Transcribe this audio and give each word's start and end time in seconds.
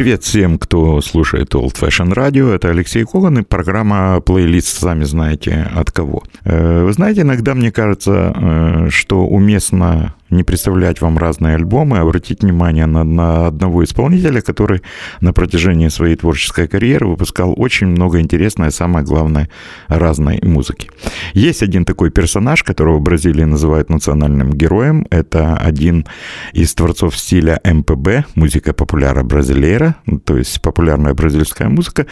Привет 0.00 0.22
всем, 0.22 0.58
кто 0.58 1.02
слушает 1.02 1.54
Old 1.54 1.78
Fashion 1.78 2.14
Radio. 2.14 2.54
Это 2.54 2.70
Алексей 2.70 3.04
Коган 3.04 3.40
и 3.40 3.42
программа 3.42 4.18
плейлист, 4.22 4.80
сами 4.80 5.04
знаете, 5.04 5.70
от 5.76 5.92
кого. 5.92 6.22
Э, 6.44 6.84
вы 6.84 6.92
знаете, 6.94 7.20
иногда 7.20 7.54
мне 7.54 7.70
кажется, 7.70 8.32
э, 8.34 8.86
что 8.88 9.26
уместно 9.26 10.14
не 10.30 10.44
представлять 10.44 11.00
вам 11.00 11.18
разные 11.18 11.56
альбомы, 11.56 11.98
а 11.98 12.02
обратить 12.02 12.42
внимание 12.42 12.86
на, 12.86 13.04
на 13.04 13.48
одного 13.48 13.84
исполнителя, 13.84 14.40
который 14.40 14.82
на 15.20 15.32
протяжении 15.32 15.88
своей 15.88 16.16
творческой 16.16 16.68
карьеры 16.68 17.08
выпускал 17.08 17.52
очень 17.56 17.88
много 17.88 18.20
интересной, 18.20 18.68
а 18.68 18.70
самое 18.70 19.04
главное, 19.04 19.48
разной 19.88 20.40
музыки. 20.42 20.88
Есть 21.34 21.62
один 21.62 21.84
такой 21.84 22.10
персонаж, 22.10 22.62
которого 22.62 22.98
в 22.98 23.02
Бразилии 23.02 23.44
называют 23.44 23.90
национальным 23.90 24.52
героем. 24.52 25.06
Это 25.10 25.56
один 25.56 26.06
из 26.52 26.72
творцов 26.74 27.16
стиля 27.16 27.60
МПБ, 27.64 28.24
музыка 28.34 28.72
популяра 28.72 29.22
бразилейра, 29.22 29.89
то 30.24 30.36
есть 30.36 30.60
популярная 30.62 31.14
бразильская 31.14 31.68
музыка. 31.68 32.06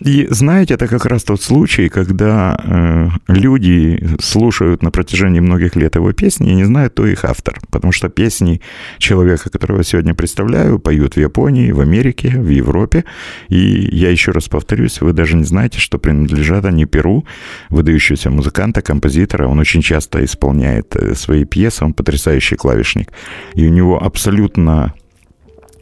И 0.00 0.26
знаете, 0.30 0.74
это 0.74 0.86
как 0.86 1.06
раз 1.06 1.24
тот 1.24 1.42
случай, 1.42 1.88
когда 1.88 2.60
э, 2.62 3.08
люди 3.28 4.16
слушают 4.20 4.82
на 4.82 4.90
протяжении 4.90 5.40
многих 5.40 5.76
лет 5.76 5.94
его 5.94 6.12
песни 6.12 6.50
и 6.50 6.54
не 6.54 6.64
знают, 6.64 6.92
кто 6.92 7.06
их 7.06 7.24
автор 7.24 7.38
автор, 7.38 7.58
потому 7.70 7.92
что 7.92 8.08
песни 8.08 8.60
человека, 8.98 9.50
которого 9.50 9.78
я 9.78 9.84
сегодня 9.84 10.14
представляю, 10.14 10.78
поют 10.78 11.14
в 11.14 11.20
Японии, 11.20 11.72
в 11.72 11.80
Америке, 11.80 12.30
в 12.30 12.48
Европе. 12.48 13.04
И 13.48 13.88
я 13.92 14.10
еще 14.10 14.32
раз 14.32 14.48
повторюсь, 14.48 15.00
вы 15.00 15.12
даже 15.12 15.36
не 15.36 15.44
знаете, 15.44 15.78
что 15.78 15.98
принадлежат 15.98 16.64
они 16.64 16.86
Перу, 16.86 17.24
выдающегося 17.70 18.30
музыканта, 18.30 18.82
композитора. 18.82 19.46
Он 19.46 19.58
очень 19.58 19.82
часто 19.82 20.24
исполняет 20.24 20.96
э, 20.96 21.14
свои 21.14 21.44
пьесы, 21.44 21.84
он 21.84 21.92
потрясающий 21.92 22.56
клавишник. 22.56 23.12
И 23.54 23.66
у 23.66 23.70
него 23.70 24.02
абсолютно 24.02 24.94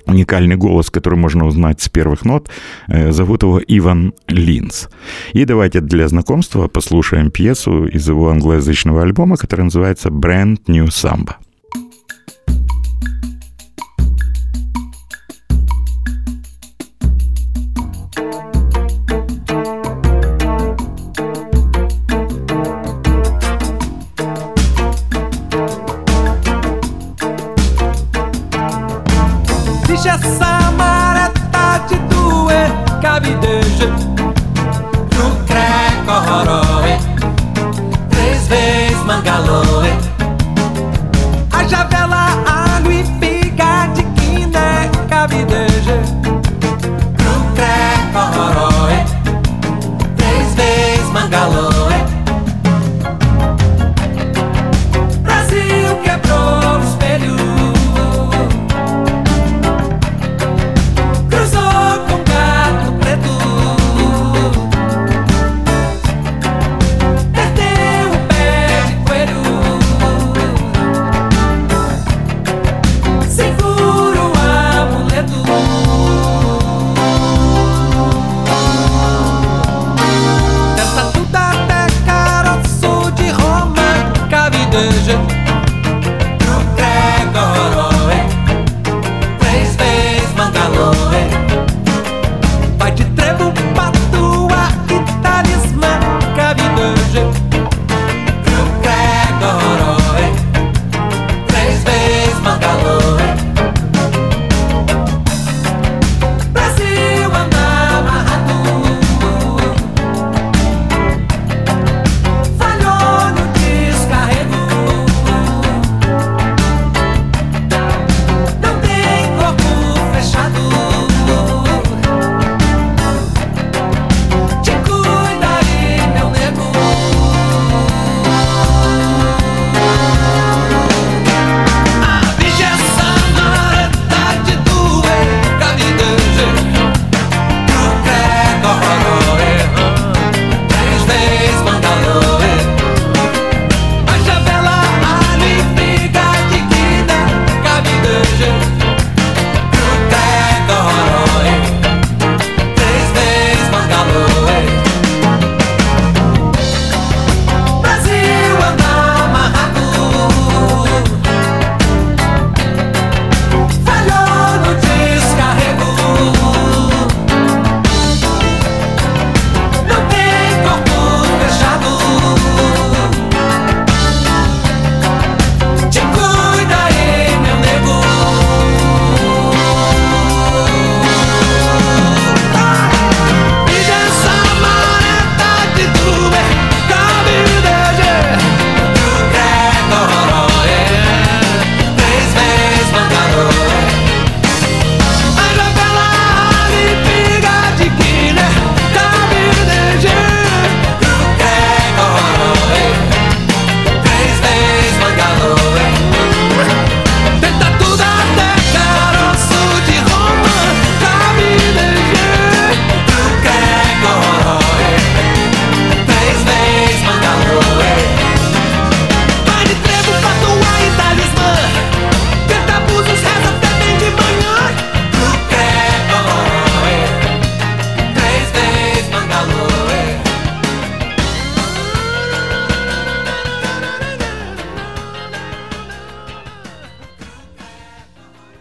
уникальный 0.07 0.57
голос, 0.57 0.91
который 0.91 1.19
можно 1.19 1.47
узнать 1.47 1.81
с 1.81 1.89
первых 1.89 2.25
нот. 2.25 2.49
Э, 2.89 3.13
зовут 3.13 3.43
его 3.43 3.61
Иван 3.67 4.13
Линз. 4.29 4.89
И 5.33 5.45
давайте 5.45 5.81
для 5.81 6.09
знакомства 6.09 6.69
послушаем 6.69 7.31
пьесу 7.31 7.87
из 7.87 8.09
его 8.09 8.31
англоязычного 8.31 9.03
альбома, 9.03 9.37
который 9.37 9.63
называется 9.63 10.09
«Brand 10.09 10.59
New 10.67 10.87
Samba». 10.87 11.35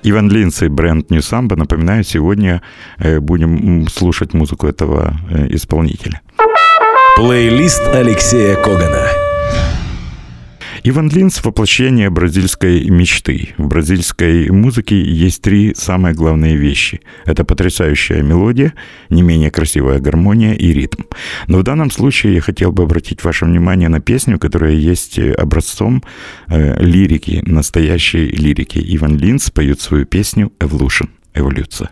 Иван 0.08 0.30
Линц 0.30 0.62
и 0.62 0.68
бренд 0.68 1.10
New 1.10 1.20
Samba. 1.20 1.56
Напоминаю, 1.56 2.04
сегодня 2.04 2.62
э, 3.00 3.20
будем 3.20 3.88
слушать 3.90 4.36
музыку 4.36 4.68
этого 4.68 5.18
э, 5.32 5.48
исполнителя. 5.50 6.22
Плейлист 7.16 7.82
Алексея 7.88 8.56
Когана. 8.56 9.25
Иван 10.88 11.10
Линс— 11.10 11.42
воплощение 11.44 12.12
бразильской 12.12 12.88
мечты. 12.92 13.56
В 13.58 13.68
бразильской 13.68 14.52
музыке 14.52 15.02
есть 15.02 15.42
три 15.42 15.74
самые 15.74 16.14
главные 16.14 16.58
вещи. 16.58 17.02
Это 17.26 17.44
потрясающая 17.44 18.22
мелодия, 18.22 18.76
не 19.10 19.24
менее 19.24 19.50
красивая 19.50 19.98
гармония 19.98 20.54
и 20.54 20.72
ритм. 20.74 21.02
Но 21.48 21.58
в 21.58 21.64
данном 21.64 21.90
случае 21.90 22.36
я 22.36 22.42
хотел 22.42 22.72
бы 22.72 22.84
обратить 22.84 23.24
ваше 23.24 23.46
внимание 23.46 23.90
на 23.90 24.00
песню, 24.00 24.38
которая 24.38 24.74
есть 24.74 25.18
образцом 25.18 26.04
э, 26.50 26.80
лирики, 26.80 27.42
настоящей 27.48 28.28
лирики. 28.28 28.78
Иван 28.96 29.18
Линс 29.18 29.50
поет 29.50 29.82
свою 29.82 30.06
песню 30.06 30.52
«Evolution»— 30.60 31.10
«Эволюция». 31.34 31.90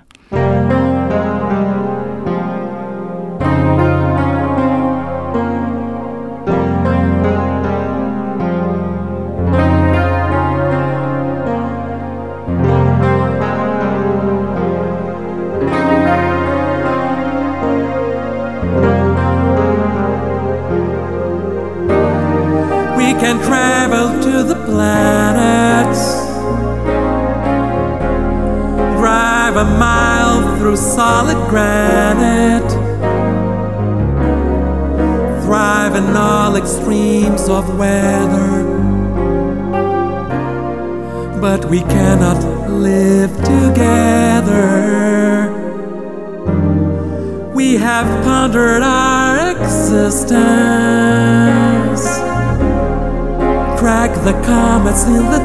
Comets 54.94 55.06
in 55.06 55.25
the 55.31 55.40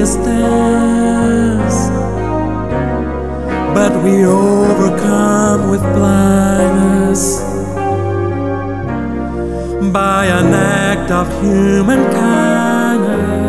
distance. 0.00 0.28
But 3.74 3.92
we 4.02 4.24
overcome 4.24 5.70
with 5.70 5.82
blindness 5.94 7.42
by 9.92 10.26
an 10.26 10.54
act 10.54 11.10
of 11.10 11.28
human 11.42 12.04
kindness. 12.12 13.48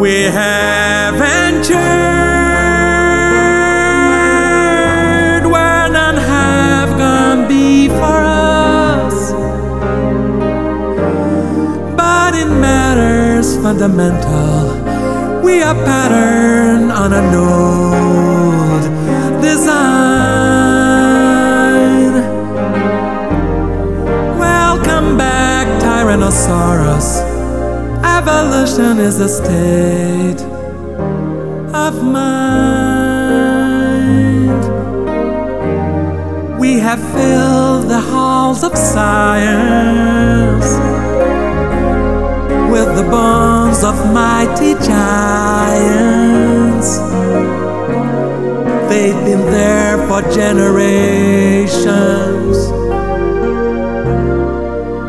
We 0.00 0.22
have 0.24 1.20
entered 1.20 2.11
fundamental, 13.72 15.40
we 15.42 15.62
are 15.62 15.74
patterned 15.74 16.92
on 16.92 17.10
a 17.14 17.22
old 17.34 18.82
design. 19.40 20.92
Welcome 24.38 25.16
back, 25.16 25.66
Tyrannosaurus. 25.80 27.22
Evolution 28.04 28.98
is 28.98 29.20
a 29.20 29.28
state 29.40 30.42
of 31.72 32.04
mind. 32.04 32.52
We 36.60 36.78
have 36.78 37.00
filled 37.14 37.88
the 37.88 38.00
halls 38.00 38.62
of 38.64 38.76
science 38.76 40.12
the 43.02 43.10
bones 43.10 43.82
of 43.84 43.94
mighty 44.12 44.74
giants. 44.74 46.98
They've 48.88 49.24
been 49.24 49.44
there 49.50 49.96
for 50.08 50.22
generations 50.30 51.92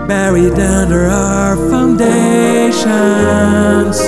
buried 0.08 0.60
under 0.60 1.06
our 1.06 1.56
foundations. 1.70 4.00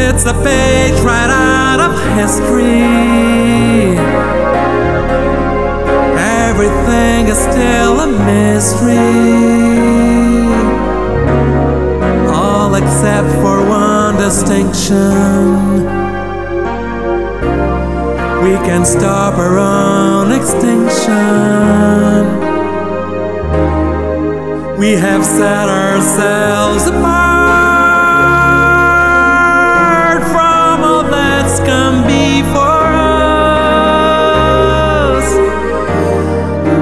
It's 0.00 0.24
a 0.24 0.34
page 0.44 0.98
right 1.00 1.30
out 1.30 1.80
of 1.80 1.92
history. 2.18 3.96
Everything 6.48 7.28
is 7.28 7.38
still 7.38 8.00
a 8.00 8.06
mystery. 8.24 10.25
Except 12.76 13.28
for 13.40 13.66
one 13.66 14.16
distinction. 14.16 15.86
We 18.44 18.54
can 18.68 18.84
stop 18.84 19.38
our 19.38 19.58
own 19.58 20.30
extinction. 20.30 21.16
We 24.78 24.92
have 24.92 25.24
set 25.24 25.68
ourselves 25.70 26.86
apart 26.86 27.06
from 30.34 30.84
all 30.84 31.04
that's 31.04 31.58
come 31.60 32.02
before 32.02 32.92
us. 35.16 35.28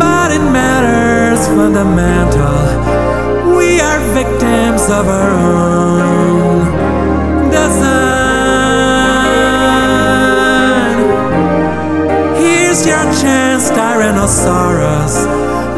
But 0.01 0.33
in 0.33 0.53
matters 0.53 1.47
fundamental, 1.47 2.67
we 3.57 3.81
are 3.81 4.01
victims 4.13 4.91
of 4.91 5.07
our 5.07 5.31
own 5.31 5.74
Tyrannosaurus 14.25 15.15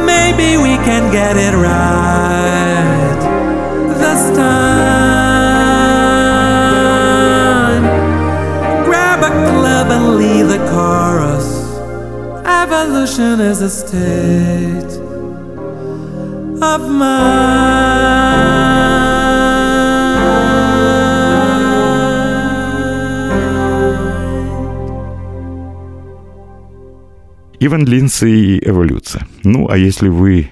maybe 0.07 0.57
we 0.57 0.77
can 0.85 1.11
get 1.11 1.37
it 1.37 1.53
right 1.53 3.19
this 3.99 4.37
time. 4.37 4.63
Grab 8.85 9.25
a 9.25 9.31
club 9.51 9.91
and 9.91 10.17
leave 10.17 10.47
the 10.47 10.59
chorus. 10.71 11.47
Evolution 12.47 13.41
is 13.41 13.63
a 13.63 13.71
state 13.71 15.01
of 16.63 16.89
mind. 16.89 18.36
Иван 27.67 27.85
Линс 27.85 28.23
и 28.23 28.61
эволюция. 28.65 29.27
Ну, 29.43 29.69
а 29.69 29.77
если 29.77 30.09
вы 30.09 30.51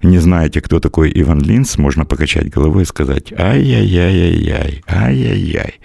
не 0.00 0.18
знаете, 0.18 0.60
кто 0.60 0.78
такой 0.78 1.10
Иван 1.12 1.40
Линс, 1.40 1.76
можно 1.76 2.04
покачать 2.04 2.50
головой 2.50 2.84
и 2.84 2.86
сказать 2.86 3.32
«Ай-яй-яй-яй-яй, 3.36 4.82
ай-яй-яй». 4.86 5.80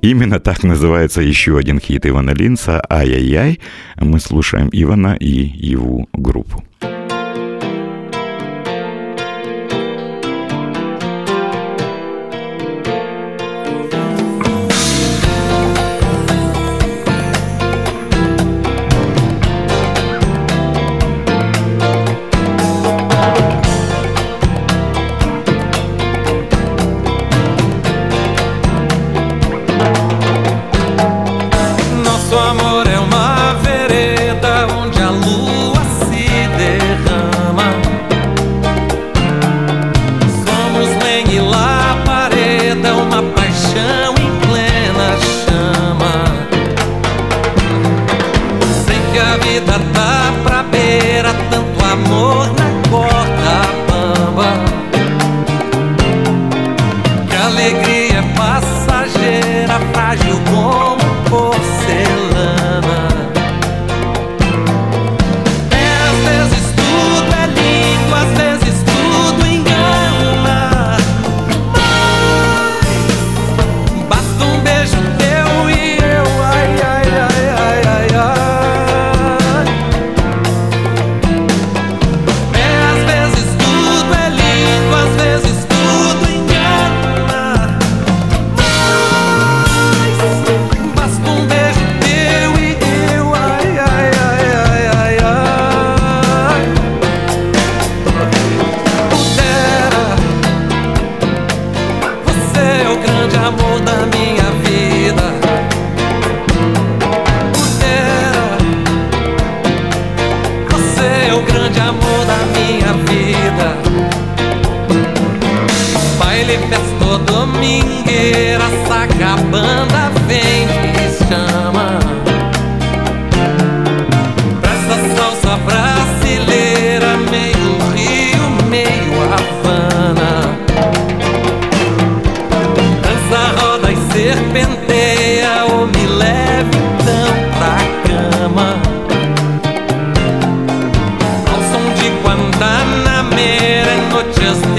Именно 0.00 0.40
так 0.40 0.64
называется 0.64 1.22
еще 1.22 1.56
один 1.56 1.78
хит 1.78 2.06
Ивана 2.06 2.30
Линса 2.30 2.82
«Ай-яй-яй». 2.90 3.60
Мы 4.00 4.18
слушаем 4.18 4.68
Ивана 4.72 5.16
и 5.20 5.30
его 5.30 6.08
группу. 6.12 6.64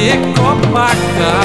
de 0.07 0.15
Copacabana. 0.35 1.36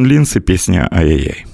Иван 0.00 0.08
Линс 0.08 0.34
и 0.34 0.40
песня 0.40 0.88
«Ай-яй-яй». 0.90 1.44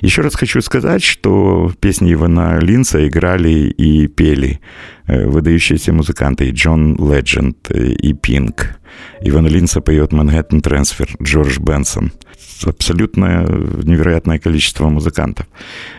Еще 0.00 0.22
раз 0.22 0.34
хочу 0.34 0.60
сказать, 0.62 1.04
что 1.04 1.70
песни 1.78 2.12
Ивана 2.12 2.58
Линца 2.58 3.06
играли 3.06 3.70
и 3.70 4.08
пели 4.08 4.58
э, 5.06 5.28
выдающиеся 5.28 5.92
музыканты 5.92 6.50
Джон 6.50 6.96
Ледженд 6.96 7.70
э, 7.70 7.92
и 7.92 8.12
Пинк. 8.12 8.80
Ивана 9.20 9.46
Линца 9.46 9.80
поет 9.80 10.12
«Манхэттен 10.12 10.60
Трансфер», 10.60 11.08
Джордж 11.22 11.60
Бенсон. 11.60 12.10
Абсолютно 12.64 13.46
невероятное 13.84 14.40
количество 14.40 14.88
музыкантов. 14.88 15.46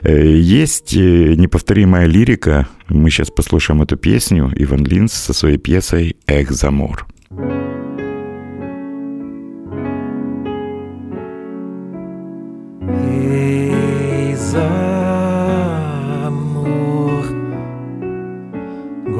Э, 0.01 0.21
есть 0.27 0.93
неповторимая 0.97 2.07
лирика. 2.07 2.67
Мы 2.89 3.09
сейчас 3.09 3.31
послушаем 3.31 3.81
эту 3.81 3.95
песню. 3.95 4.51
Иван 4.57 4.83
Линц 4.83 5.13
со 5.13 5.31
своей 5.31 5.57
пьесой 5.57 6.17
«Эх, 6.27 6.51
замор». 6.51 7.07
amor. 7.31 7.64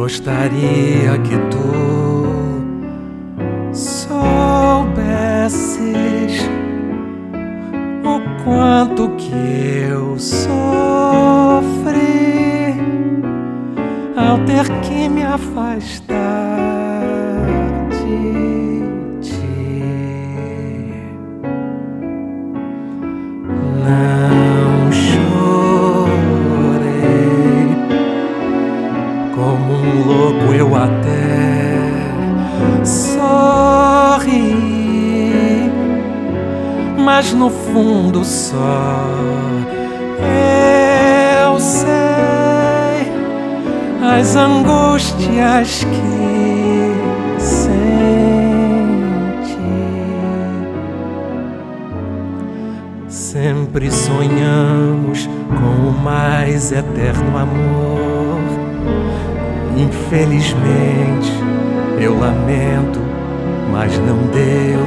Gostaria 0.06 1.18
que 1.24 1.36
tu 1.50 1.66
soubesses 3.74 5.02
o 8.04 8.22
quanto 8.44 9.10
que 9.18 9.34
eu 9.90 10.20
sofri 10.20 10.46
ao 14.16 14.38
ter 14.46 14.70
que 14.82 15.10
me 15.10 15.24
afastar 15.24 16.14
de 17.90 18.84
ti. 19.28 19.41
Não 23.84 24.44
louco 30.15 30.54
eu 30.54 30.75
até 30.75 31.75
sorri, 32.84 34.51
mas 36.97 37.34
no 37.34 37.49
fundo 37.49 38.23
só 38.23 39.04
eu 41.41 41.60
sei 41.60 41.86
as 44.01 44.36
angústias 44.36 45.84
que 45.84 47.39
senti. 47.39 47.65
Sempre 53.08 53.91
sonhamos 53.91 55.28
com 55.49 55.89
o 55.89 55.91
mais 55.91 56.71
eterno 56.71 57.38
amor. 57.38 58.25
Infelizmente, 59.78 61.34
eu 62.00 62.18
lamento, 62.18 63.00
mas 63.72 63.98
não 64.00 64.18
deu. 64.28 64.80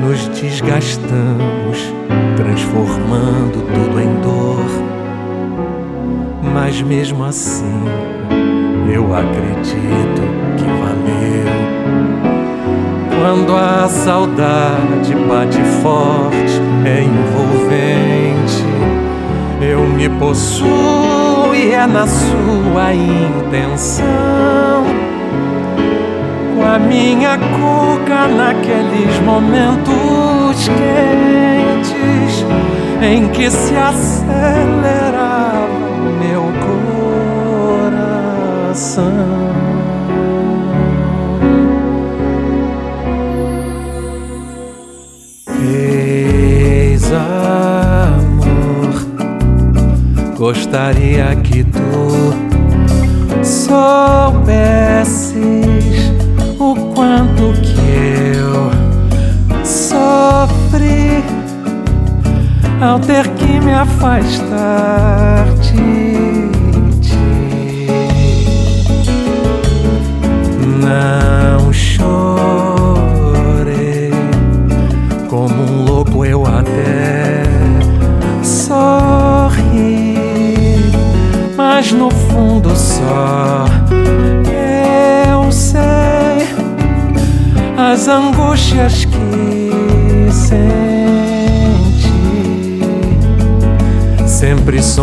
Nos 0.00 0.26
desgastamos, 0.28 1.92
transformando 2.36 3.62
tudo 3.74 4.00
em 4.00 4.14
dor. 4.22 4.64
Mas 6.54 6.80
mesmo 6.80 7.24
assim, 7.24 7.84
eu 8.90 9.14
acredito 9.14 10.22
que 10.56 10.64
valeu. 10.64 11.68
Quando 13.20 13.54
a 13.54 13.86
saudade 13.88 15.14
bate 15.28 15.62
forte, 15.82 16.60
é 16.86 17.02
envolvente. 17.02 18.64
Eu 19.60 19.86
me 19.86 20.08
possuo 20.08 21.17
e 21.58 21.72
é 21.72 21.86
na 21.86 22.06
sua 22.06 22.94
intenção. 22.94 24.06
Com 26.54 26.64
a 26.64 26.78
minha 26.78 27.36
cuca 27.36 28.28
naqueles 28.28 29.18
momentos 29.24 30.68
quentes 30.68 32.46
em 33.02 33.28
que 33.28 33.50
se 33.50 33.74
acelerava 33.74 35.66
o 35.66 36.12
meu 36.20 36.52
coração. 38.62 39.47
Gostaria 50.38 51.34
que 51.42 51.64
tu 51.64 52.32
soubesses 53.42 54.62
o 56.60 56.76
quanto 56.94 57.52
que 57.60 57.80
eu 58.36 58.70
sofri 59.64 61.24
ao 62.80 63.00
ter 63.00 63.26
que 63.30 63.58
me 63.58 63.74
afastar 63.74 65.44
de 65.56 66.57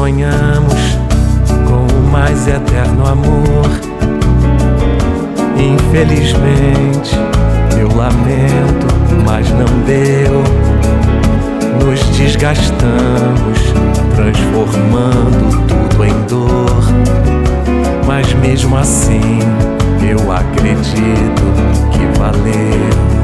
sonhamos 0.05 0.99
com 1.67 1.97
o 1.97 2.11
mais 2.11 2.47
eterno 2.47 3.07
amor. 3.07 3.65
Infelizmente, 5.57 7.17
eu 7.79 7.87
lamento, 7.87 8.85
mas 9.25 9.49
não 9.49 9.65
deu. 9.87 10.43
Nos 11.83 11.99
desgastamos, 12.15 13.57
transformando 14.15 15.65
tudo 15.65 16.05
em 16.05 16.21
dor. 16.29 16.83
Mas 18.05 18.31
mesmo 18.33 18.77
assim, 18.77 19.39
eu 20.07 20.31
acredito 20.31 21.43
que 21.91 22.19
valeu. 22.19 23.15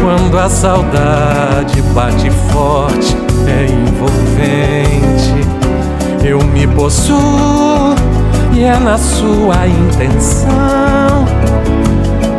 Quando 0.00 0.38
a 0.38 0.48
saudade 0.48 1.82
bate 1.92 2.30
forte, 2.52 3.16
é 3.48 3.66
envolvente. 3.66 5.63
Eu 6.24 6.38
me 6.42 6.66
possuo 6.66 7.94
e 8.54 8.62
é 8.62 8.78
na 8.78 8.96
sua 8.96 9.68
intenção. 9.68 11.26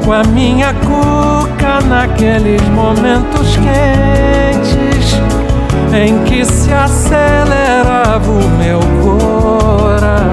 Com 0.04 0.12
a 0.12 0.24
minha 0.24 0.74
cuca 0.74 1.82
naqueles 1.88 2.62
momentos 2.70 3.56
quentes 3.58 5.14
em 5.94 6.24
que 6.24 6.44
se 6.44 6.74
acelerava 6.74 8.32
o 8.32 8.50
meu 8.58 8.80
coração. 9.04 10.26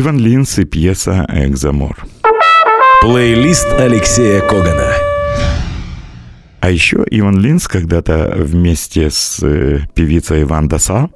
Иван 0.00 0.16
Линс 0.16 0.56
и 0.60 0.64
пьеса 0.64 1.26
«Ex-Amor». 1.28 2.06
Плейлист 3.02 3.66
Алексея 3.80 4.40
Когана. 4.42 4.92
А 6.60 6.70
еще 6.70 7.04
Иван 7.10 7.40
Линс 7.40 7.66
когда-то 7.66 8.32
вместе 8.36 9.10
с 9.10 9.40
э, 9.42 9.80
певицей 9.96 10.44
Ванда 10.44 10.78
Са 10.78 11.08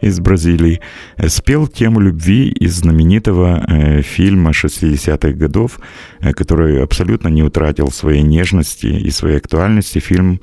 из 0.00 0.20
Бразилии 0.20 0.80
э, 1.16 1.28
спел 1.28 1.66
тему 1.66 2.00
любви 2.00 2.48
из 2.48 2.76
знаменитого 2.76 3.64
э, 3.66 4.02
фильма 4.02 4.50
60-х 4.50 5.32
годов, 5.32 5.80
э, 6.20 6.32
который 6.32 6.82
абсолютно 6.82 7.28
не 7.28 7.42
утратил 7.42 7.90
своей 7.90 8.22
нежности 8.22 8.86
и 8.86 9.10
своей 9.10 9.38
актуальности. 9.38 9.98
Фильм 9.98 10.40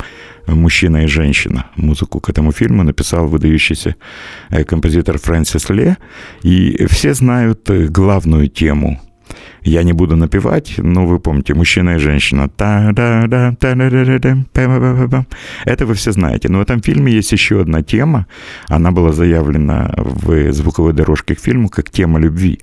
«Мужчина 0.48 1.04
и 1.04 1.08
женщина». 1.08 1.66
Музыку 1.76 2.20
к 2.20 2.30
этому 2.30 2.52
фильму 2.52 2.84
написал 2.84 3.28
выдающийся 3.28 3.96
композитор 4.68 5.18
Фрэнсис 5.18 5.70
Ле. 5.70 5.98
И 6.44 6.86
все 6.88 7.14
знают 7.14 7.70
главную 7.90 8.48
тему 8.48 9.00
я 9.66 9.84
не 9.84 9.94
буду 9.94 10.16
напевать, 10.16 10.76
но 10.78 11.06
вы 11.08 11.20
помните, 11.20 11.54
мужчина 11.56 11.96
и 11.96 11.98
женщина. 11.98 12.50
Это 15.66 15.86
вы 15.86 15.94
все 15.96 16.12
знаете. 16.12 16.50
Но 16.50 16.60
в 16.60 16.62
этом 16.62 16.82
фильме 16.82 17.12
есть 17.12 17.32
еще 17.32 17.62
одна 17.62 17.82
тема. 17.82 18.28
Она 18.68 18.92
была 18.92 19.12
заявлена 19.12 19.92
в 19.98 20.52
звуковой 20.52 20.94
дорожке 20.94 21.36
к 21.36 21.40
фильму 21.40 21.70
как 21.70 21.90
тема 21.90 22.20
любви. 22.20 22.60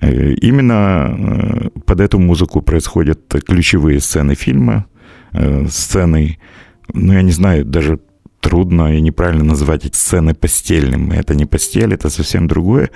Э, 0.00 0.34
именно 0.34 1.16
э, 1.18 1.68
под 1.84 2.00
эту 2.00 2.20
музыку 2.20 2.62
происходят 2.62 3.20
ключевые 3.46 4.00
сцены 4.00 4.36
фильма, 4.36 4.86
э, 5.32 5.66
сцены, 5.68 6.38
ну, 6.94 7.12
я 7.12 7.22
не 7.22 7.32
знаю, 7.32 7.64
даже 7.64 7.98
трудно 8.46 8.96
и 8.96 9.00
неправильно 9.00 9.44
назвать 9.44 9.86
эти 9.86 9.96
сцены 9.96 10.32
постельным. 10.32 11.10
Это 11.10 11.34
не 11.34 11.46
постель, 11.46 11.92
это 11.92 12.10
совсем 12.10 12.46
другое. 12.46 12.90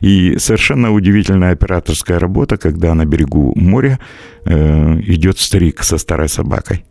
И 0.00 0.38
совершенно 0.38 0.90
удивительная 0.90 1.52
операторская 1.52 2.18
работа, 2.18 2.56
когда 2.56 2.94
на 2.94 3.04
берегу 3.04 3.52
моря 3.56 3.98
э, 4.46 5.00
идет 5.02 5.38
старик 5.38 5.82
со 5.82 5.98
старой 5.98 6.30
собакой. 6.30 6.84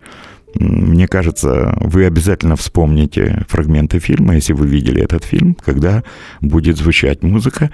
Мне 0.54 1.08
кажется, 1.08 1.76
вы 1.82 2.06
обязательно 2.06 2.56
вспомните 2.56 3.44
фрагменты 3.50 3.98
фильма, 3.98 4.36
если 4.36 4.54
вы 4.54 4.68
видели 4.68 5.02
этот 5.02 5.24
фильм, 5.24 5.58
когда 5.66 6.04
будет 6.42 6.78
звучать 6.78 7.24
музыка. 7.24 7.72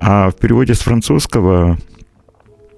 А 0.00 0.30
в 0.30 0.36
переводе 0.36 0.72
с 0.72 0.80
французского 0.80 1.78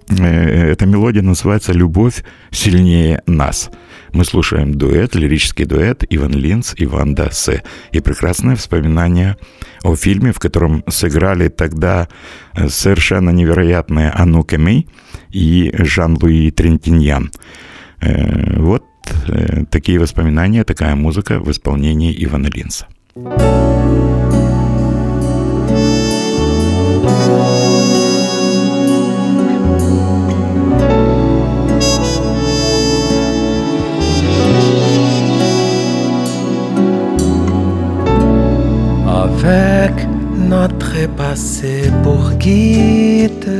эта 0.08 0.86
мелодия 0.86 1.22
называется 1.22 1.72
«Любовь 1.72 2.22
сильнее 2.50 3.22
нас». 3.26 3.70
Мы 4.12 4.24
слушаем 4.24 4.74
дуэт, 4.74 5.14
лирический 5.14 5.66
дуэт 5.66 6.04
Иван 6.08 6.32
Линц 6.32 6.72
и 6.76 6.86
Ванда 6.86 7.28
Се. 7.32 7.62
И 7.92 8.00
прекрасное 8.00 8.56
вспоминание 8.56 9.36
о 9.82 9.94
фильме, 9.94 10.32
в 10.32 10.38
котором 10.38 10.84
сыграли 10.88 11.48
тогда 11.48 12.08
э, 12.54 12.68
совершенно 12.68 13.30
невероятные 13.30 14.10
Ану 14.10 14.42
Кеми 14.42 14.88
и 15.30 15.70
Жан-Луи 15.76 16.50
Трентиньян. 16.50 17.30
Э, 18.00 18.58
вот 18.58 18.84
э, 19.28 19.64
такие 19.70 19.98
воспоминания, 19.98 20.64
такая 20.64 20.94
музыка 20.94 21.38
в 21.38 21.50
исполнении 21.50 22.14
Ивана 22.24 22.46
Линца. 22.46 22.86
Avec 39.24 40.06
notre 40.36 41.08
passé 41.16 41.90
pour 42.02 42.30
guide. 42.38 43.50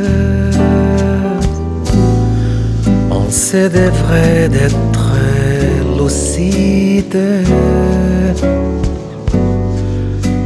On 3.10 3.30
se 3.30 3.68
devrait 3.68 4.48
d'être 4.48 5.10
lucide. 5.98 7.18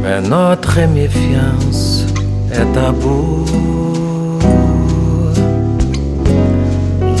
Mais 0.01 0.21
notre 0.21 0.79
méfiance 0.99 2.05
est 2.51 2.77
à 2.77 2.91
bout. 2.91 3.45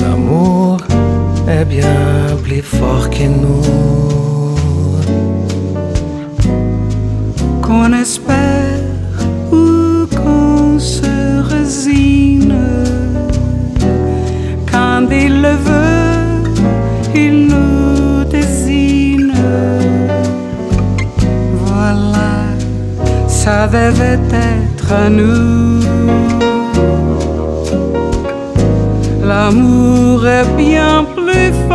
L'amour 0.01 0.77
est 1.47 1.65
bien 1.65 2.37
plus 2.43 2.61
fort 2.61 3.09
que 3.09 3.27
nous. 3.41 4.01
Qu'on 7.71 7.93
espère 7.93 8.79
ou 9.53 10.05
qu'on 10.19 10.77
se 10.77 11.15
résigne. 11.53 12.53
Quand 14.71 15.07
il 15.09 15.41
le 15.41 15.55
veut, 15.67 16.51
il 17.15 17.35
nous 17.51 18.25
désigne. 18.25 19.33
Voilà, 21.65 22.31
ça 23.27 23.67
devait 23.67 24.25
être 24.57 24.89
à 25.05 25.09
nous. 25.09 25.79
L'amour 29.29 30.27
est 30.27 30.49
bien 30.57 31.05
plus 31.15 31.51
fort 31.67 31.70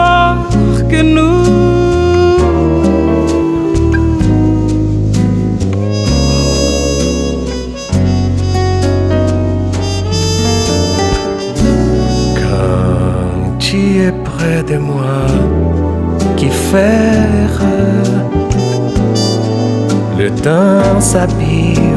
le 20.47 20.53
temps 20.53 21.01
s'habille 21.01 21.93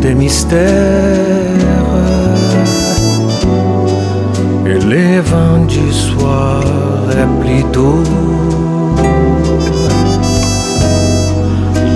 de 0.00 0.10
mystère 0.14 0.60
et 4.66 4.78
les 4.92 5.20
vents 5.20 5.64
du 5.66 5.92
soir 5.92 6.62
est 7.14 7.62
doux. 7.72 8.04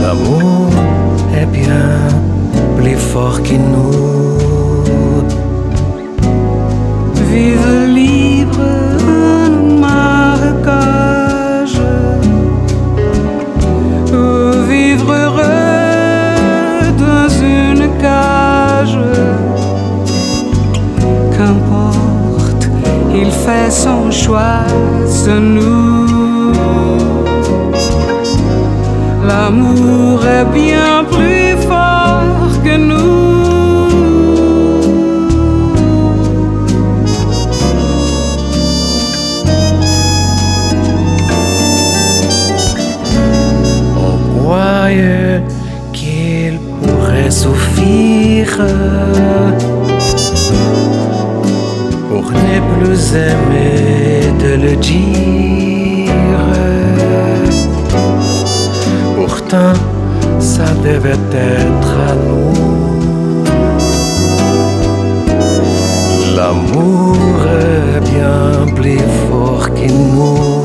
L'amour 0.02 0.70
est 1.34 1.46
bien 1.46 1.90
plus 2.76 2.96
fort 2.96 3.42
que 3.42 3.54
nous. 3.54 4.35
Fait 23.46 23.70
son 23.70 24.10
choix, 24.10 24.66
nous. 25.30 26.52
L'amour 29.28 30.20
est 30.26 30.44
bien 30.46 31.04
plus 31.12 31.35
plus 52.74 53.14
aimer 53.14 54.32
de 54.42 54.52
le 54.64 54.76
dire. 54.76 56.12
Pourtant, 59.16 59.74
ça 60.38 60.68
devait 60.84 61.24
être 61.32 61.94
à 62.10 62.14
nous. 62.14 63.06
L'amour 66.36 67.16
est 67.64 68.00
bien 68.12 68.74
plus 68.74 69.00
fort 69.28 69.68
que 69.74 69.90
nous. 69.90 70.56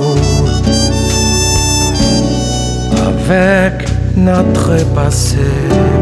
avec 3.31 3.87
notre 4.17 4.75
passé 4.93 5.37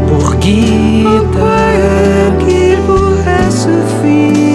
pour 0.08 0.34
guide. 0.36 1.16
qu'il 2.40 2.76
pourrait 2.86 3.50
suffire 3.50 4.49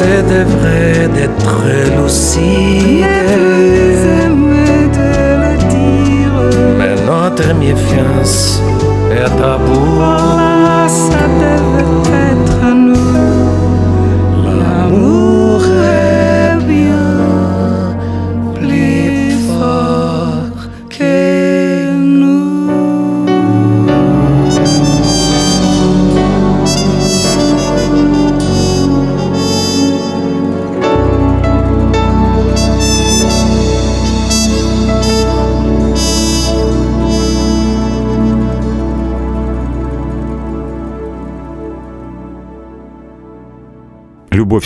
c'est 0.00 0.44
vrai 0.56 1.08
d'être 1.14 1.62
lucide. 1.96 3.04
Mais 6.78 6.94
notre 7.06 7.54
méfiance 7.54 8.62
est 9.12 9.42
à. 9.42 9.58
Voilà, 9.58 10.88
ça 10.88 11.24
devait 11.42 12.04
être 12.30 12.62
nous. 12.86 13.14
L'amour. 14.60 15.39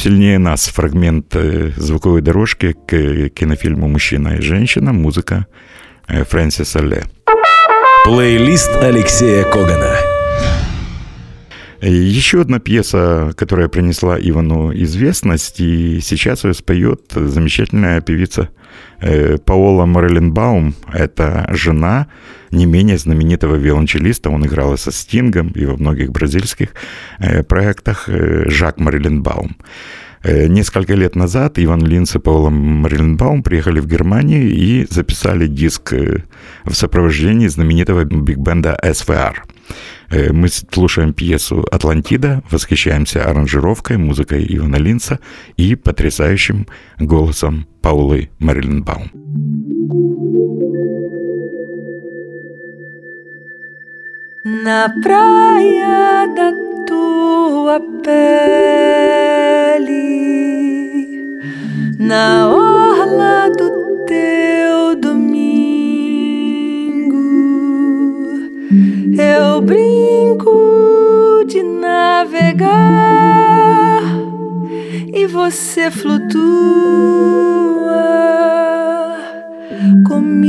Сильнее 0.05 0.39
нас»— 0.39 0.69
фрагмент 0.75 1.35
э, 1.35 1.73
звуковой 1.77 2.21
дорожки 2.21 2.77
к 2.87 3.31
кинофильму 3.31 3.89
«Мужчина 3.89 4.37
и 4.37 4.43
женщина», 4.43 4.93
музыка 4.93 5.47
э, 6.09 6.25
Фрэнсиса 6.25 6.81
Ле. 6.81 7.05
Плейлист 8.05 8.71
Алексея 8.83 9.45
Когана. 9.45 9.97
Еще 11.81 12.43
одна 12.43 12.59
пьеса, 12.59 13.33
которая 13.35 13.69
принесла 13.69 14.19
Ивану 14.21 14.75
известность, 14.75 15.61
и 15.61 16.01
сейчас 16.03 16.45
ее 16.45 16.53
споет 16.53 17.13
замечательная 17.15 18.03
певица 18.03 18.43
э, 18.43 18.64
Паола 19.45 19.85
Морелленбаум. 19.87 20.75
Это 20.93 21.47
жена 21.51 22.07
не 22.51 22.67
менее 22.67 22.99
знаменитого 22.99 23.57
виолончелиста. 23.57 24.31
Он 24.31 24.47
играл 24.47 24.75
и 24.75 24.77
со 24.77 24.93
Стингом, 24.93 25.49
и 25.49 25.67
во 25.67 25.77
многих 25.77 26.11
бразильских 26.11 26.69
э, 27.19 27.43
проектах. 27.43 28.09
Э, 28.09 28.49
Жак 28.49 28.79
Морелленбаум. 28.79 29.57
Несколько 30.25 30.95
лет 30.95 31.17
назад 31.17 31.59
Иван 31.59 31.85
Линц 31.85 32.17
и 32.17 32.19
Паула 32.19 32.49
Морленбаум 32.49 33.43
приехали 33.43 33.79
в 33.79 33.87
Германию 33.87 34.51
и 34.51 34.87
записали 34.89 35.47
диск 35.47 35.93
в 35.93 36.73
сопровождении 36.73 37.47
знаменитого 37.47 38.05
биг-бенда 38.05 38.79
SVR. 38.83 39.35
Э, 40.11 40.33
мы 40.33 40.49
слушаем 40.49 41.13
пьесу 41.13 41.67
«Атлантида», 41.71 42.43
восхищаемся 42.51 43.25
аранжировкой, 43.25 43.97
музыкой 43.97 44.47
Ивана 44.49 44.77
Линца 44.77 45.19
и 45.57 45.75
потрясающим 45.75 46.67
голосом 46.99 47.67
Паулы 47.83 48.31
Марилинбаум. 48.39 49.11
Na 54.45 54.93
praia 55.03 56.27
da 56.37 56.53
tua 56.87 57.81
pele, 58.05 58.85
na 61.99 62.51
orla 62.53 63.51
eu 69.19 69.61
brinco 69.61 71.45
de 71.47 71.63
navegar 71.63 72.75
e 75.13 75.27
você 75.27 75.91
flutua 75.91 76.45
comigo. 80.09 80.45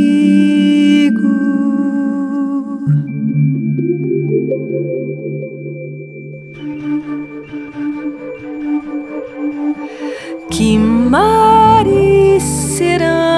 Que 10.49 10.77
mares 10.77 12.43
serão 12.43 13.34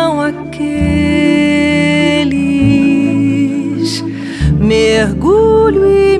lui. 5.72 6.17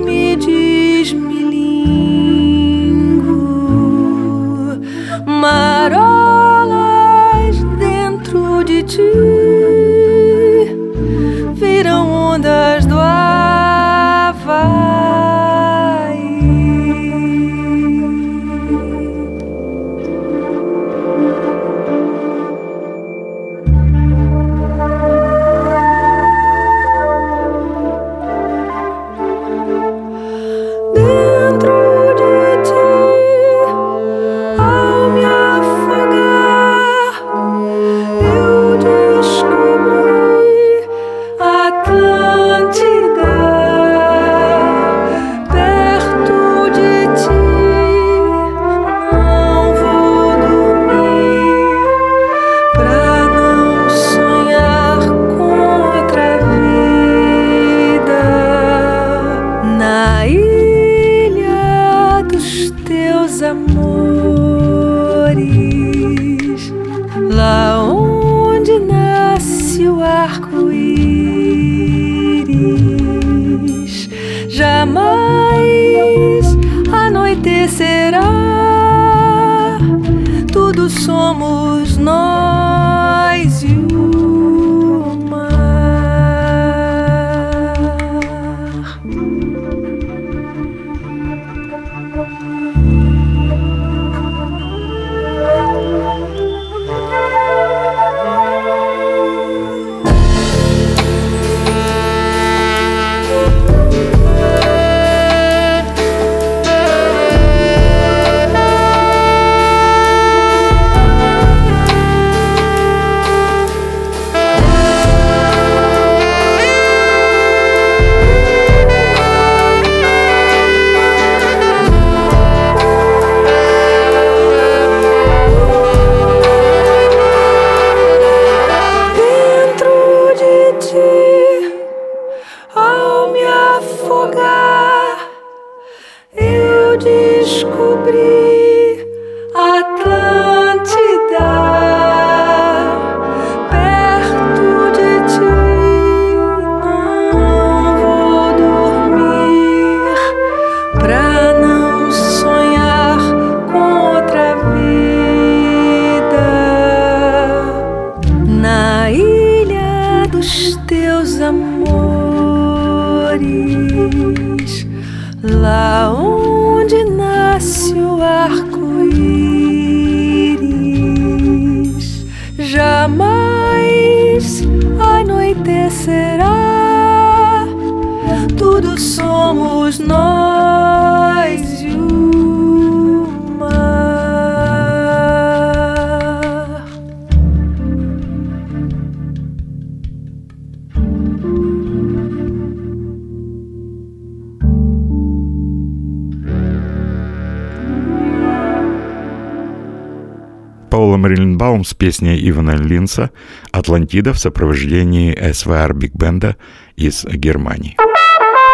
с 201.88 201.94
песней 201.94 202.48
Ивана 202.50 202.76
Линса 202.76 203.30
«Атлантида» 203.72 204.34
в 204.34 204.38
сопровождении 204.38 205.36
SWR 205.52 205.94
Big 205.94 206.14
Band 206.14 206.48
а 206.48 206.56
из 206.96 207.24
Германии. 207.24 207.96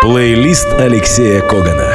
Плейлист 0.03 0.67
Алексея 0.79 1.41
Когана. 1.41 1.93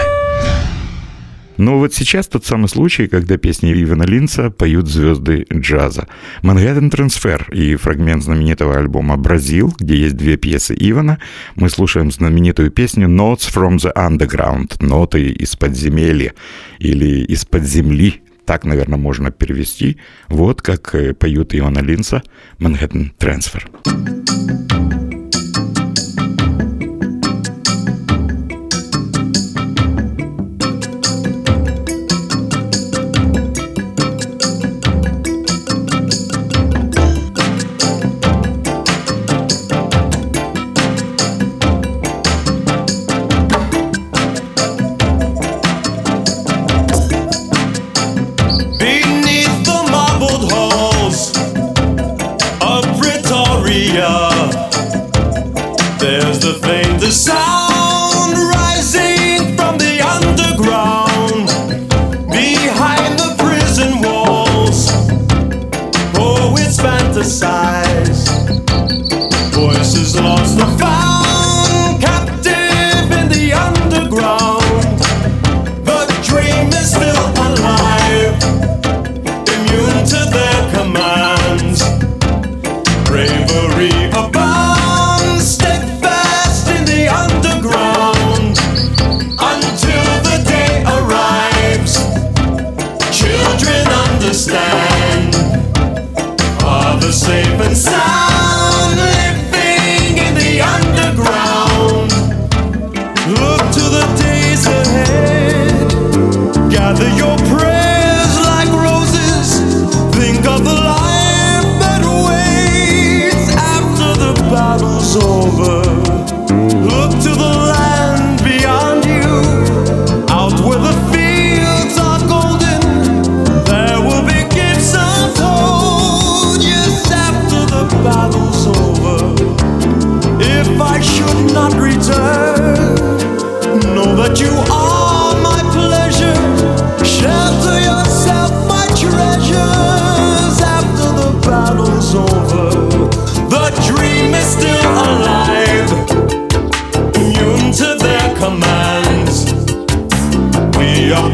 Но 1.58 1.78
вот 1.78 1.94
сейчас 1.94 2.30
тот 2.30 2.46
самый 2.46 2.70
случай, 2.70 3.08
когда 3.08 3.36
песни 3.36 3.74
Ивана 3.84 4.04
Линса 4.04 4.50
поют 4.50 4.88
звезды 4.88 5.46
джаза. 5.54 6.08
«Manhattan 6.42 6.90
Transfer» 6.90 7.50
и 7.52 7.76
фрагмент 7.76 8.24
знаменитого 8.24 8.78
альбома 8.78 9.18
«Brasil», 9.18 9.74
где 9.78 9.98
есть 9.98 10.16
две 10.16 10.38
пьесы 10.38 10.74
Ивана, 10.80 11.20
мы 11.56 11.70
слушаем 11.70 12.12
знаменитую 12.12 12.72
песню 12.72 13.10
«Notes 13.10 13.54
from 13.54 13.76
the 13.76 13.94
Underground»— 13.94 14.78
«Ноты 14.80 15.32
из 15.32 15.58
подземелья» 15.58 16.34
или 16.80 17.26
«Из-под 17.26 17.64
земли» 17.64 18.22
Так, 18.50 18.66
наверное, 18.66 18.98
можно 18.98 19.30
перевести. 19.30 20.00
Вот 20.28 20.64
как 20.64 20.96
э, 20.96 21.14
поют 21.14 21.54
Иона 21.54 21.82
Линца 21.82 22.24
«Манхэттен 22.58 23.14
Трансфер». 23.20 23.70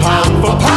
pound 0.02 0.42
for 0.42 0.58
pound. 0.60 0.75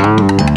Música 0.00 0.49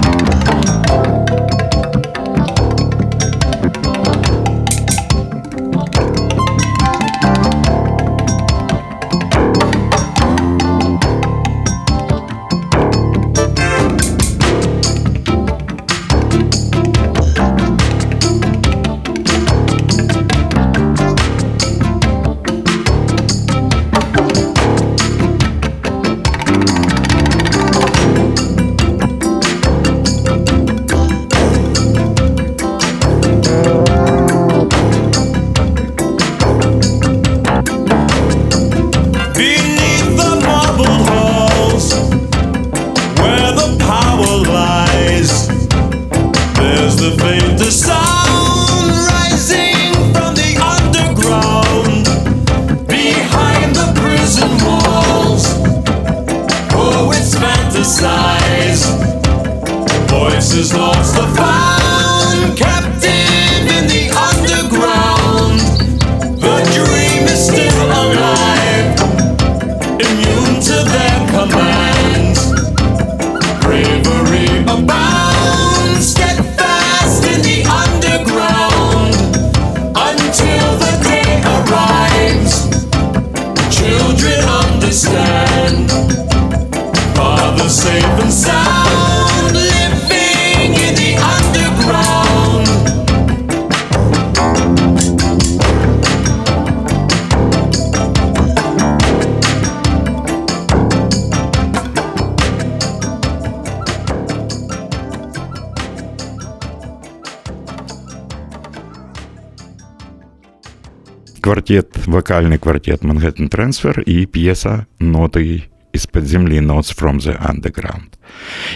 Квартет, 111.44 111.90
вокальный 112.06 112.58
квартет 112.58 113.02
Manhattan 113.02 113.50
Transfer 113.50 114.02
и 114.02 114.26
пьеса 114.26 114.88
«Ноты 115.00 115.66
из-под 115.94 116.26
земли» 116.26 116.58
Notes 116.60 116.94
from 116.96 117.18
the 117.18 117.40
Underground. 117.40 118.14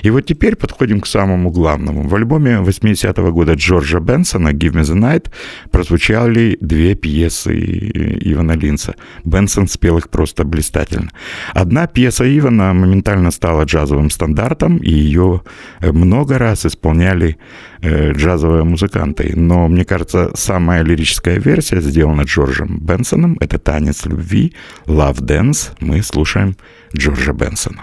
И 0.04 0.10
вот 0.10 0.26
теперь 0.26 0.56
подходим 0.56 1.02
к 1.02 1.08
самому 1.08 1.52
главному. 1.52 2.08
В 2.08 2.16
альбоме 2.16 2.58
80-го 2.58 3.32
года 3.32 3.54
Джорджа 3.54 4.00
Бенсона 4.00 4.50
«Give 4.50 4.74
me 4.74 4.82
the 4.82 4.96
night» 4.96 5.32
прозвучали 5.72 6.58
две 6.62 6.96
пьесы 6.96 7.54
Ивана 7.54 8.54
Линца. 8.54 8.96
Бенсон 9.24 9.68
спел 9.68 9.98
их 9.98 10.10
просто 10.10 10.44
блистательно. 10.44 11.10
Одна 11.54 11.88
пьеса 11.88 12.24
Ивана 12.38 12.74
моментально 12.74 13.32
стала 13.32 13.64
джазовым 13.64 14.10
стандартом, 14.10 14.78
и 14.78 14.92
ее 14.92 15.42
много 15.82 16.38
раз 16.38 16.66
исполняли 16.66 17.38
э, 17.82 18.14
джазовые 18.14 18.64
музыканты. 18.64 19.34
Но, 19.36 19.68
мне 19.68 19.86
кажется, 19.86 20.32
самая 20.36 20.84
лирическая 20.84 21.40
версия, 21.40 21.82
сделана 21.82 22.22
Джорджем 22.22 22.80
Бенсоном, 22.80 23.38
это 23.40 23.58
«Танец 23.58 24.06
любви», 24.06 24.54
«Love 24.86 25.22
Dance». 25.22 25.72
Мы 25.80 26.02
слушаем 26.04 26.56
Джорджа 26.97 27.33
Бенсона. 27.33 27.83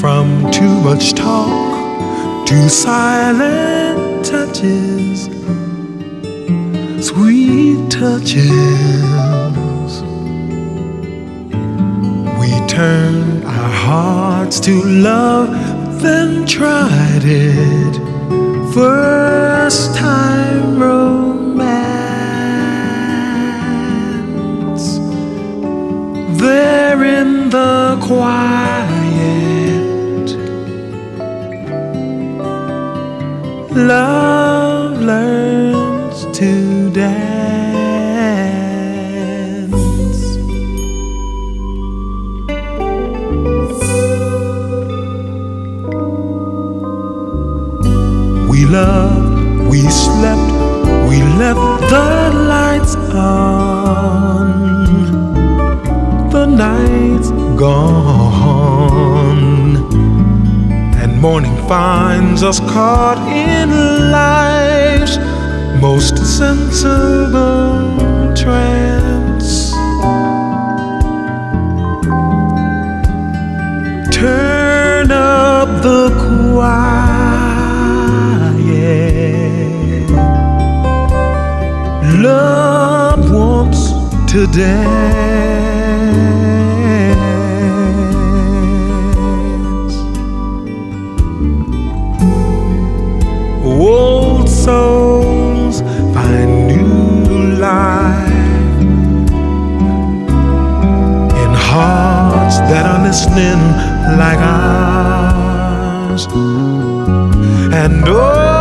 From 0.00 0.50
too 0.50 0.80
much 0.80 1.12
talk 1.12 2.46
to 2.46 2.68
silent 2.70 4.24
touches, 4.24 5.28
sweet 7.06 7.90
touches. 7.90 8.42
We 12.40 12.50
turned 12.66 13.44
our 13.44 13.72
hearts 13.86 14.58
to 14.60 14.82
love, 14.82 15.50
then 16.00 16.46
tried 16.46 17.24
it. 17.24 18.13
First 18.75 19.95
time 19.95 20.77
romance. 20.77 21.55
There 26.41 27.01
in 27.05 27.49
the 27.49 27.97
quiet. 28.03 28.75
Love 33.71 35.01
learns 35.01 36.25
to 36.37 36.89
dance. 36.91 37.34
We 49.69 49.81
slept, 49.89 50.51
we 51.07 51.23
left 51.39 51.81
the 51.89 52.31
lights 52.47 52.95
on. 53.13 54.47
The 56.29 56.45
night's 56.45 57.31
gone, 57.57 58.67
and 61.01 61.21
morning 61.21 61.55
finds 61.67 62.43
us 62.43 62.59
caught 62.59 63.19
in 63.29 63.69
life's 64.11 65.17
most 65.81 66.17
sensible 66.17 67.95
trance. 68.35 69.71
Turn 74.11 75.11
up 75.11 75.81
the 75.81 76.24
to 84.35 84.45
dance. 84.47 84.75
Old 93.63 94.49
souls 94.49 95.79
find 96.13 96.67
new 96.67 97.55
life 97.55 98.81
in 101.43 101.51
hearts 101.69 102.57
that 102.67 102.85
are 102.85 103.01
listening 103.07 103.61
like 104.19 104.39
ours. 104.39 106.27
And 107.73 108.05
old 108.09 108.54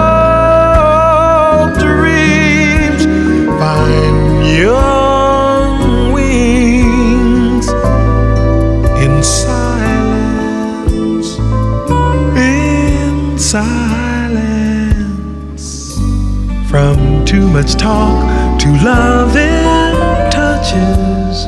much 17.65 17.77
talk 17.77 18.61
to 18.61 18.69
loving 18.85 20.31
touches, 20.31 21.47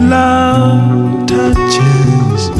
love 0.00 1.26
touches. 1.26 2.50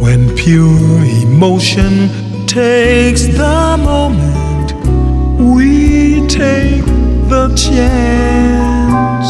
When 0.00 0.34
pure 0.36 1.04
emotion 1.26 2.46
takes 2.46 3.26
the 3.26 3.76
moment, 3.78 4.72
we 5.38 6.26
take 6.26 6.84
the 7.28 7.48
chance. 7.54 9.28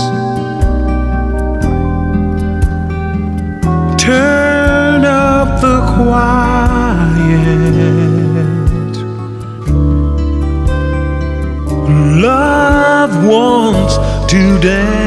Turn 4.00 5.04
up 5.04 5.60
the 5.60 5.80
quiet. 5.96 6.49
today. 14.60 14.99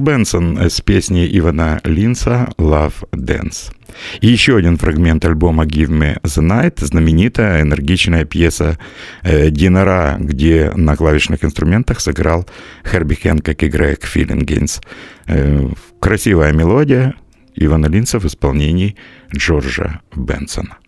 Бенсон 0.00 0.58
с 0.58 0.80
песней 0.80 1.28
Ивана 1.38 1.80
Линса 1.84 2.48
«Love 2.58 3.08
Dance». 3.12 3.72
И 4.20 4.28
еще 4.28 4.56
один 4.56 4.76
фрагмент 4.76 5.24
альбома 5.24 5.64
«Give 5.64 5.90
Me 5.90 6.20
the 6.22 6.42
Night»— 6.42 6.74
знаменитая 6.84 7.62
энергичная 7.62 8.24
пьеса 8.24 8.78
э, 9.22 9.50
Динара, 9.50 10.16
где 10.18 10.72
на 10.74 10.96
клавишных 10.96 11.44
инструментах 11.44 12.00
сыграл 12.00 12.46
Херби 12.84 13.14
Хэнкок 13.14 13.62
и 13.62 13.68
Грег 13.68 14.04
Филлингейнс. 14.04 14.80
Э, 15.26 15.68
красивая 16.00 16.52
мелодия 16.52 17.14
Ивана 17.54 17.86
Линса 17.86 18.18
в 18.18 18.24
исполнении 18.24 18.96
Джорджа 19.34 20.00
Бенсона. 20.14 20.78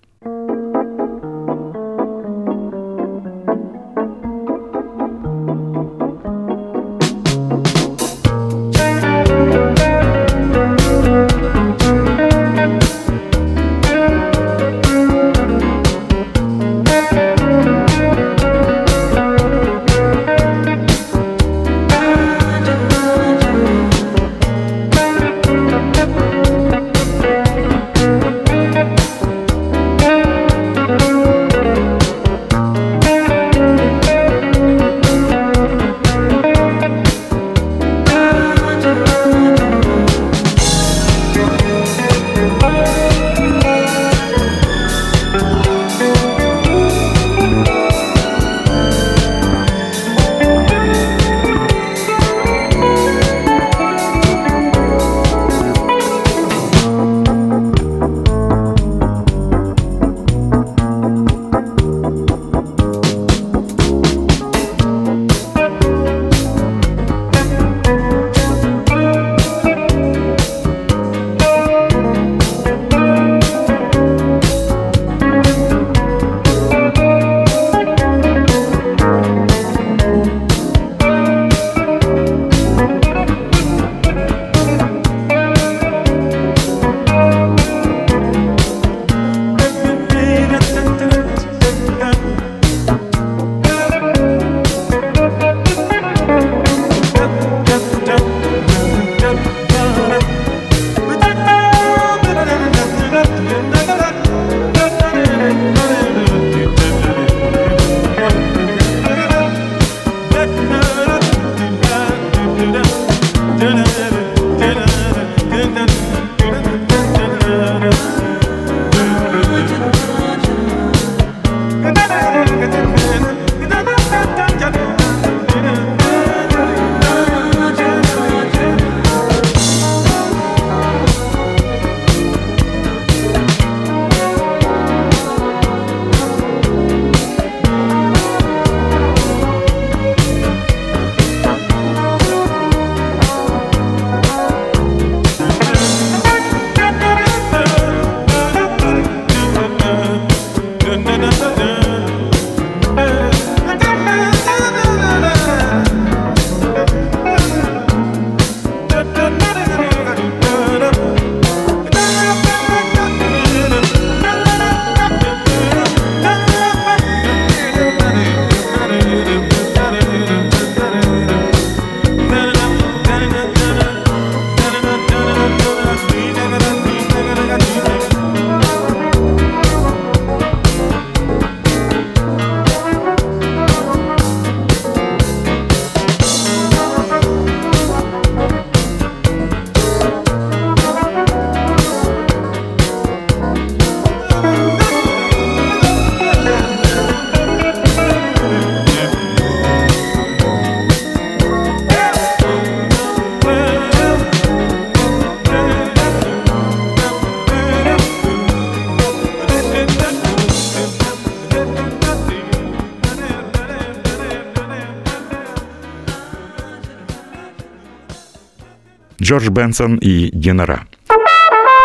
Джордж 219.32 219.48
Бенсон 219.48 219.96
и 219.96 220.28
Динара. 220.30 220.86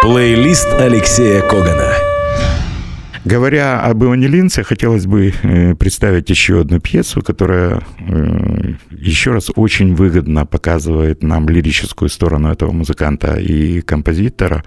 Плейлист 0.02 0.68
Алексея 0.74 1.42
Когана. 1.42 1.94
Говоря 3.24 3.80
об 3.80 4.04
Иване 4.04 4.28
Линце, 4.28 4.64
хотелось 4.64 5.06
бы 5.06 5.34
э, 5.44 5.74
представить 5.76 6.30
еще 6.30 6.60
одну 6.60 6.82
пьесу, 6.82 7.22
которая 7.22 7.82
э, 8.00 8.74
еще 8.92 9.32
раз 9.32 9.50
очень 9.56 9.96
выгодно 9.96 10.46
показывает 10.46 11.24
нам 11.24 11.48
лирическую 11.48 12.10
сторону 12.10 12.52
этого 12.52 12.74
музыканта 12.74 13.36
и 13.36 13.80
композитора. 13.80 14.66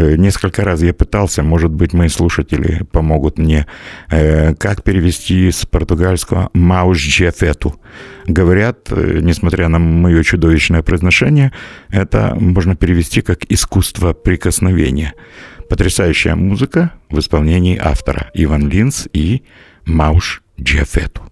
Э, 0.00 0.16
несколько 0.16 0.64
раз 0.64 0.82
я 0.82 0.94
пытался, 0.94 1.42
может 1.42 1.70
быть, 1.70 1.92
мои 1.92 2.08
слушатели 2.08 2.84
помогут 2.90 3.38
мне, 3.38 3.66
как 4.08 4.82
перевести 4.82 5.50
с 5.50 5.66
португальского 5.66 6.48
«мауш 6.54 6.98
джефету». 6.98 7.78
Говорят, 8.26 8.90
несмотря 8.90 9.68
на 9.68 9.78
мое 9.78 10.22
чудовищное 10.22 10.82
произношение, 10.82 11.52
это 11.90 12.34
можно 12.38 12.76
перевести 12.76 13.20
как 13.20 13.44
«искусство 13.48 14.12
прикосновения». 14.12 15.14
Потрясающая 15.68 16.34
музыка 16.34 16.92
в 17.10 17.18
исполнении 17.18 17.78
автора 17.78 18.30
Иван 18.34 18.68
Линц 18.68 19.06
и 19.12 19.42
Мауш 19.84 20.42
Джефету. 20.60 21.29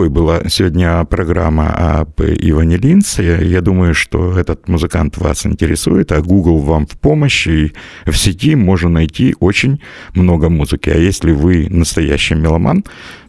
Такой 0.00 0.08
была 0.08 0.40
сегодня 0.48 1.04
программа 1.04 2.00
об 2.00 2.22
Иване 2.22 2.78
Линце. 2.78 3.40
Я 3.42 3.60
думаю, 3.60 3.92
что 3.94 4.38
этот 4.38 4.66
музыкант 4.66 5.18
вас 5.18 5.44
интересует, 5.44 6.10
а 6.12 6.22
Google 6.22 6.60
вам 6.60 6.86
в 6.86 6.96
помощь. 6.96 7.46
И 7.46 7.74
в 8.06 8.16
сети 8.16 8.54
можно 8.54 8.88
найти 8.88 9.36
очень 9.40 9.82
много 10.14 10.48
музыки. 10.48 10.88
А 10.88 10.96
если 10.96 11.32
вы 11.32 11.66
настоящий 11.68 12.34
меломан, 12.34 12.82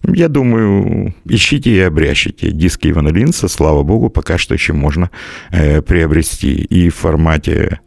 я 0.03 0.27
думаю, 0.27 1.13
ищите 1.25 1.71
и 1.71 1.79
обрящите. 1.79 2.51
Диски 2.51 2.89
Ивана 2.89 3.09
Линца, 3.09 3.47
слава 3.47 3.83
богу, 3.83 4.09
пока 4.09 4.37
что 4.37 4.53
еще 4.53 4.73
можно 4.73 5.11
э, 5.51 5.81
приобрести 5.81 6.53
и 6.53 6.89
в 6.89 6.95
формате 6.95 7.79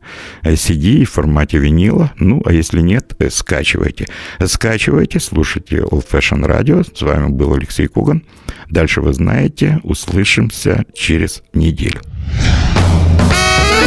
CD, 0.43 1.01
и 1.01 1.05
в 1.05 1.11
формате 1.11 1.59
винила. 1.59 2.13
Ну, 2.19 2.43
а 2.45 2.53
если 2.53 2.81
нет, 2.81 3.15
э, 3.19 3.31
скачивайте. 3.31 4.07
Скачивайте, 4.45 5.19
слушайте 5.19 5.79
Old 5.79 6.07
Fashion 6.11 6.47
Radio. 6.47 6.87
С 6.95 7.03
вами 7.03 7.29
был 7.29 7.55
Алексей 7.55 7.89
Коган. 7.89 8.25
Дальше 8.71 9.01
вы 9.01 9.13
знаете. 9.13 9.81
Услышимся 9.83 10.85
через 10.95 11.43
неделю. 11.53 12.01